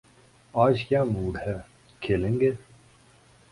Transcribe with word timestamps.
آج 0.53 0.83
کیا 0.83 1.03
موڈ 1.03 1.37
ہے، 1.37 1.55
کھیلیں 2.01 2.39
گے؟ 2.39 2.51